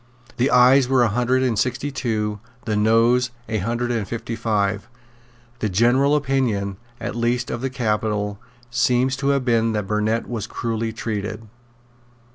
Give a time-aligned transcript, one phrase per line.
[0.37, 4.87] The Ayes were a hundred and sixty two; the Noes a hundred and fifty five.
[5.59, 8.39] The general opinion, at least of the capital,
[8.71, 11.47] seems to have been that Burnet was cruelly treated.